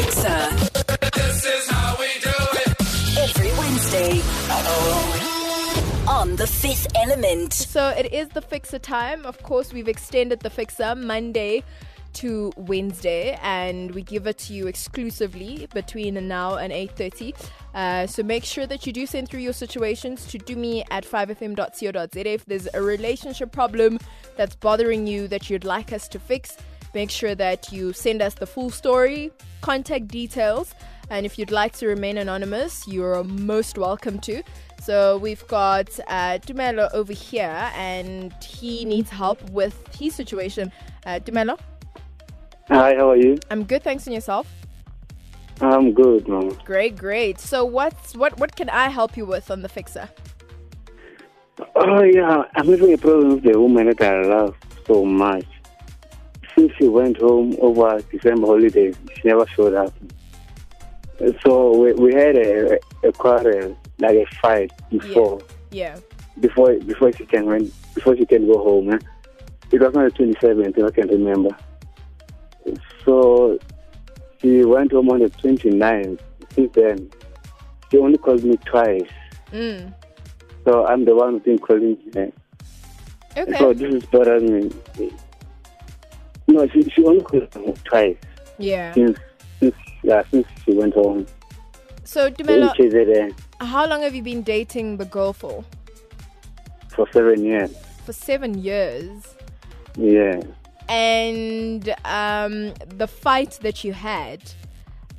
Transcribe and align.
This 0.00 1.44
is 1.44 1.68
how 1.68 1.94
we 1.98 2.08
do 2.22 2.30
it. 2.30 3.18
Every 3.18 3.52
Wednesday. 3.58 4.22
On 6.08 6.36
the 6.36 6.46
fifth 6.46 6.86
element. 6.96 7.52
So 7.52 7.88
it 7.90 8.10
is 8.10 8.30
the 8.30 8.40
fixer 8.40 8.78
time. 8.78 9.26
Of 9.26 9.42
course, 9.42 9.74
we've 9.74 9.88
extended 9.88 10.40
the 10.40 10.48
fixer 10.48 10.94
Monday 10.94 11.62
to 12.14 12.50
Wednesday, 12.56 13.38
and 13.42 13.90
we 13.94 14.02
give 14.02 14.26
it 14.26 14.38
to 14.38 14.54
you 14.54 14.68
exclusively 14.68 15.68
between 15.74 16.14
now 16.26 16.56
and 16.56 16.72
8:30. 16.72 17.34
Uh, 17.74 18.06
so 18.06 18.22
make 18.22 18.44
sure 18.44 18.66
that 18.66 18.86
you 18.86 18.94
do 18.94 19.04
send 19.04 19.28
through 19.28 19.40
your 19.40 19.52
situations 19.52 20.24
to 20.28 20.38
do 20.38 20.56
me 20.56 20.82
at 20.90 21.04
5fm.co.za 21.04 22.26
if 22.26 22.46
there's 22.46 22.68
a 22.72 22.80
relationship 22.80 23.52
problem 23.52 23.98
that's 24.38 24.56
bothering 24.56 25.06
you 25.06 25.28
that 25.28 25.50
you'd 25.50 25.64
like 25.64 25.92
us 25.92 26.08
to 26.08 26.18
fix. 26.18 26.56
Make 26.94 27.10
sure 27.10 27.34
that 27.34 27.72
you 27.72 27.92
send 27.92 28.22
us 28.22 28.34
the 28.34 28.46
full 28.46 28.70
story, 28.70 29.30
contact 29.60 30.08
details, 30.08 30.74
and 31.10 31.26
if 31.26 31.38
you'd 31.38 31.50
like 31.50 31.72
to 31.78 31.86
remain 31.86 32.18
anonymous, 32.18 32.86
you're 32.86 33.22
most 33.24 33.78
welcome 33.78 34.18
to. 34.20 34.42
So 34.80 35.18
we've 35.18 35.46
got 35.46 35.88
uh, 36.08 36.38
Tumelo 36.38 36.92
over 36.92 37.12
here, 37.12 37.70
and 37.74 38.32
he 38.42 38.84
needs 38.84 39.10
help 39.10 39.42
with 39.50 39.76
his 39.94 40.14
situation. 40.14 40.72
Uh, 41.04 41.20
Tumelo, 41.20 41.58
Hi, 42.70 42.94
how 42.94 43.10
are 43.10 43.16
you? 43.16 43.36
I'm 43.50 43.64
good, 43.64 43.82
thanks, 43.82 44.06
and 44.06 44.14
yourself. 44.14 44.46
I'm 45.60 45.92
good, 45.92 46.28
man. 46.28 46.50
Great, 46.64 46.96
great. 46.96 47.40
So 47.40 47.64
what's 47.64 48.14
what 48.14 48.38
what 48.38 48.54
can 48.54 48.70
I 48.70 48.88
help 48.88 49.16
you 49.16 49.26
with 49.26 49.50
on 49.50 49.62
the 49.62 49.68
fixer? 49.68 50.08
Oh, 51.74 52.02
yeah, 52.04 52.44
I'm 52.54 52.68
having 52.68 52.94
a 52.94 52.96
problem 52.96 53.34
with 53.34 53.42
the 53.42 53.58
woman 53.58 53.86
that 53.88 54.00
I 54.00 54.22
love 54.22 54.56
so 54.86 55.04
much. 55.04 55.44
Since 56.60 56.72
she 56.76 56.88
went 56.88 57.16
home 57.16 57.56
over 57.62 58.02
December 58.12 58.46
holidays, 58.46 58.94
she 59.14 59.28
never 59.28 59.46
showed 59.46 59.72
up. 59.72 59.94
So 61.42 61.74
we, 61.74 61.94
we 61.94 62.12
had 62.12 62.36
a, 62.36 62.78
a 63.02 63.12
quarrel, 63.12 63.78
like 63.98 64.16
a 64.16 64.26
fight 64.42 64.70
before, 64.90 65.40
Yeah. 65.70 65.96
before 66.38 66.74
before 66.80 67.12
she 67.12 67.24
can 67.24 67.46
went, 67.46 67.72
before 67.94 68.14
she 68.14 68.26
can 68.26 68.46
go 68.46 68.58
home. 68.62 68.92
Eh? 68.92 68.98
It 69.72 69.80
was 69.80 69.94
on 69.96 70.04
the 70.04 70.10
27th, 70.10 70.86
I 70.86 70.90
can't 70.90 71.10
remember. 71.10 71.56
So 73.06 73.58
she 74.42 74.62
went 74.62 74.92
home 74.92 75.08
on 75.08 75.20
the 75.20 75.30
29th. 75.30 76.20
Since 76.54 76.72
then, 76.74 77.10
she 77.90 77.96
only 77.96 78.18
called 78.18 78.44
me 78.44 78.58
twice. 78.66 79.08
Mm. 79.50 79.94
So 80.66 80.86
I'm 80.86 81.06
the 81.06 81.14
one 81.14 81.34
who's 81.34 81.42
been 81.42 81.58
calling 81.58 81.96
her. 82.14 82.30
Okay. 83.34 83.58
So 83.58 83.72
this 83.72 83.94
is 83.94 84.04
bothering 84.10 84.68
me. 84.98 85.10
No, 86.48 86.66
she, 86.68 86.82
she 86.90 87.04
only 87.04 87.22
called 87.22 87.50
twice 87.84 88.16
Yeah. 88.58 88.92
since 88.94 89.18
since 89.60 89.74
yeah, 90.02 90.22
since 90.30 90.46
she 90.64 90.72
went 90.72 90.94
home. 90.94 91.26
So 92.04 92.30
Tumelo, 92.30 93.32
how 93.60 93.86
long 93.86 94.02
have 94.02 94.14
you 94.14 94.22
been 94.22 94.42
dating 94.42 94.96
the 94.96 95.04
girl 95.04 95.32
for? 95.32 95.64
for 96.90 97.06
seven 97.12 97.44
years. 97.44 97.72
For 98.04 98.12
seven 98.12 98.58
years. 98.58 99.36
Yeah. 99.96 100.40
And 100.88 101.94
um, 102.04 102.74
the 102.88 103.06
fight 103.06 103.58
that 103.62 103.84
you 103.84 103.92
had, 103.92 104.40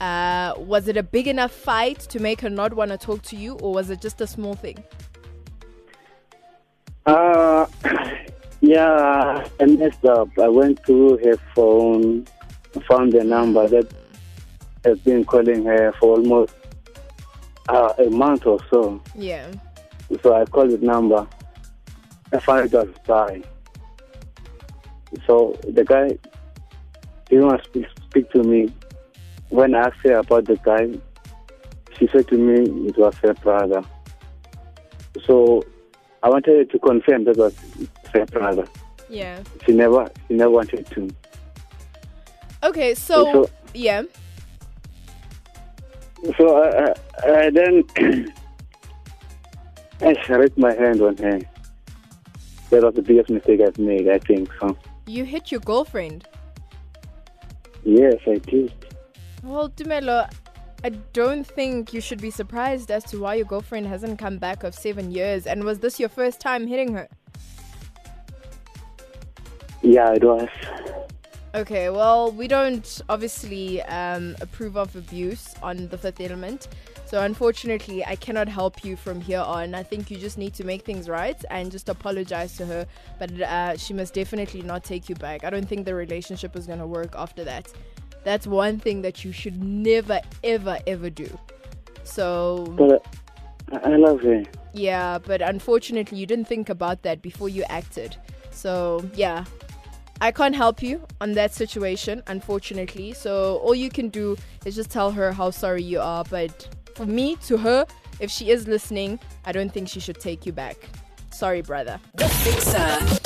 uh, 0.00 0.54
was 0.58 0.88
it 0.88 0.96
a 0.96 1.02
big 1.02 1.26
enough 1.26 1.52
fight 1.52 2.00
to 2.00 2.20
make 2.20 2.40
her 2.42 2.50
not 2.50 2.74
want 2.74 2.90
to 2.90 2.98
talk 2.98 3.22
to 3.22 3.36
you, 3.36 3.54
or 3.54 3.72
was 3.72 3.88
it 3.90 4.00
just 4.00 4.20
a 4.20 4.26
small 4.26 4.54
thing? 4.54 4.82
Uh 7.06 7.12
yeah, 8.66 9.46
I 9.60 9.66
messed 9.66 10.04
up. 10.04 10.28
I 10.38 10.48
went 10.48 10.84
through 10.86 11.18
her 11.18 11.36
phone, 11.54 12.26
found 12.88 13.12
the 13.12 13.22
number 13.22 13.68
that 13.68 13.92
has 14.84 14.98
been 15.00 15.24
calling 15.24 15.64
her 15.64 15.92
for 16.00 16.16
almost 16.16 16.54
uh, 17.68 17.92
a 17.98 18.10
month 18.10 18.46
or 18.46 18.58
so. 18.70 19.00
Yeah. 19.14 19.52
So 20.22 20.34
I 20.34 20.44
called 20.44 20.70
the 20.70 20.78
number. 20.78 21.26
I 22.32 22.38
found 22.38 22.66
it 22.66 22.72
was 22.72 22.88
spy. 23.02 23.42
So 25.26 25.58
the 25.68 25.84
guy 25.84 26.18
didn't 27.28 27.46
want 27.46 27.62
to 27.62 27.68
speak, 27.68 27.86
speak 28.08 28.30
to 28.32 28.42
me. 28.42 28.72
When 29.50 29.74
I 29.74 29.88
asked 29.88 30.00
her 30.04 30.18
about 30.18 30.46
the 30.46 30.56
guy, 30.56 30.98
she 31.98 32.08
said 32.08 32.28
to 32.28 32.36
me 32.36 32.88
it 32.88 32.96
was 32.96 33.14
her 33.16 33.34
brother. 33.34 33.82
So 35.26 35.62
I 36.24 36.30
wanted 36.30 36.56
her 36.56 36.64
to 36.64 36.78
confirm 36.78 37.24
that 37.24 37.36
was 37.36 37.54
her 38.14 38.24
brother. 38.24 38.66
Yeah. 39.10 39.42
She 39.66 39.72
never, 39.72 40.10
she 40.26 40.34
never 40.34 40.50
wanted 40.50 40.86
to. 40.92 41.10
Okay, 42.62 42.94
so, 42.94 43.30
So- 43.30 43.50
yeah. 43.74 44.02
So 46.38 46.62
I, 46.62 46.94
I, 47.26 47.30
I 47.46 47.50
then 47.50 47.84
I 50.00 50.14
raised 50.30 50.56
my 50.56 50.72
hand 50.72 51.02
on 51.02 51.18
her. 51.18 51.40
That 52.70 52.82
was 52.82 52.94
the 52.94 53.02
biggest 53.02 53.28
mistake 53.28 53.60
I've 53.60 53.78
made, 53.78 54.08
I 54.08 54.18
think. 54.18 54.48
So 54.58 54.74
You 55.06 55.24
hit 55.26 55.52
your 55.52 55.60
girlfriend. 55.60 56.26
yes, 57.84 58.14
I 58.26 58.36
did. 58.38 58.72
Well, 59.42 59.68
Tumelo, 59.68 60.30
I 60.84 60.90
don't 61.14 61.46
think 61.46 61.94
you 61.94 62.02
should 62.02 62.20
be 62.20 62.30
surprised 62.30 62.90
as 62.90 63.04
to 63.04 63.18
why 63.18 63.36
your 63.36 63.46
girlfriend 63.46 63.86
hasn't 63.86 64.18
come 64.18 64.36
back 64.36 64.64
of 64.64 64.74
seven 64.74 65.10
years. 65.10 65.46
And 65.46 65.64
was 65.64 65.78
this 65.78 65.98
your 65.98 66.10
first 66.10 66.40
time 66.40 66.66
hitting 66.66 66.92
her? 66.92 67.08
Yeah, 69.80 70.12
it 70.12 70.22
was. 70.22 70.46
Okay, 71.54 71.88
well, 71.88 72.30
we 72.32 72.48
don't 72.48 73.00
obviously 73.08 73.80
um, 73.84 74.36
approve 74.42 74.76
of 74.76 74.94
abuse 74.94 75.54
on 75.62 75.88
the 75.88 75.96
fifth 75.96 76.20
element. 76.20 76.68
So, 77.06 77.22
unfortunately, 77.22 78.04
I 78.04 78.16
cannot 78.16 78.48
help 78.48 78.84
you 78.84 78.94
from 78.96 79.22
here 79.22 79.40
on. 79.40 79.74
I 79.74 79.82
think 79.82 80.10
you 80.10 80.18
just 80.18 80.36
need 80.36 80.52
to 80.54 80.64
make 80.64 80.84
things 80.84 81.08
right 81.08 81.42
and 81.48 81.70
just 81.70 81.88
apologize 81.88 82.58
to 82.58 82.66
her. 82.66 82.86
But 83.18 83.40
uh, 83.40 83.76
she 83.78 83.94
must 83.94 84.12
definitely 84.12 84.60
not 84.60 84.84
take 84.84 85.08
you 85.08 85.14
back. 85.14 85.44
I 85.44 85.50
don't 85.50 85.66
think 85.66 85.86
the 85.86 85.94
relationship 85.94 86.56
is 86.56 86.66
going 86.66 86.80
to 86.80 86.86
work 86.86 87.14
after 87.16 87.42
that. 87.44 87.72
That's 88.24 88.46
one 88.46 88.78
thing 88.78 89.02
that 89.02 89.24
you 89.24 89.32
should 89.32 89.62
never, 89.62 90.20
ever, 90.42 90.78
ever 90.86 91.10
do. 91.10 91.28
So, 92.04 92.64
But 92.76 93.06
uh, 93.72 93.78
I, 93.84 93.92
I 93.92 93.96
love 93.96 94.20
her. 94.22 94.42
yeah, 94.72 95.18
but 95.18 95.40
unfortunately, 95.42 96.18
you 96.18 96.26
didn't 96.26 96.46
think 96.46 96.68
about 96.68 97.02
that 97.02 97.22
before 97.22 97.48
you 97.48 97.64
acted. 97.68 98.16
So, 98.50 99.04
yeah, 99.14 99.44
I 100.20 100.30
can't 100.30 100.54
help 100.54 100.82
you 100.82 101.02
on 101.20 101.32
that 101.32 101.52
situation, 101.52 102.22
unfortunately. 102.26 103.12
So, 103.12 103.56
all 103.58 103.74
you 103.74 103.90
can 103.90 104.08
do 104.08 104.36
is 104.64 104.74
just 104.74 104.90
tell 104.90 105.10
her 105.10 105.32
how 105.32 105.50
sorry 105.50 105.82
you 105.82 106.00
are. 106.00 106.24
But 106.24 106.68
for 106.94 107.04
me, 107.06 107.36
to 107.46 107.56
her, 107.58 107.86
if 108.20 108.30
she 108.30 108.50
is 108.50 108.66
listening, 108.68 109.18
I 109.44 109.52
don't 109.52 109.72
think 109.72 109.88
she 109.88 110.00
should 110.00 110.20
take 110.20 110.46
you 110.46 110.52
back. 110.52 110.76
Sorry, 111.30 111.62
brother. 111.62 111.98
The 112.14 112.28
Fixer. 112.28 113.24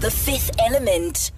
The 0.00 0.10
fifth 0.10 0.50
element. 0.58 1.32